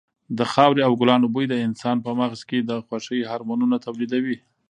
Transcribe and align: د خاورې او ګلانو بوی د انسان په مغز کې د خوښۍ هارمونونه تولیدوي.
د 0.37 0.39
خاورې 0.51 0.81
او 0.87 0.93
ګلانو 1.01 1.27
بوی 1.33 1.45
د 1.49 1.55
انسان 1.67 1.95
په 2.05 2.11
مغز 2.19 2.41
کې 2.49 2.59
د 2.61 2.71
خوښۍ 2.85 3.19
هارمونونه 3.29 3.75
تولیدوي. 3.85 4.37